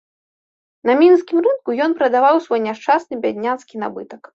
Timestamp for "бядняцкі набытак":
3.25-4.21